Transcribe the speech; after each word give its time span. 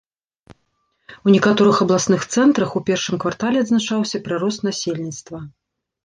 У 1.25 1.33
некаторых 1.35 1.81
абласных 1.85 2.21
цэнтрах 2.35 2.69
у 2.79 2.81
першым 2.87 3.15
квартале 3.25 3.57
адзначаўся 3.65 4.21
прырост 4.29 4.59
насельніцтва. 4.69 5.37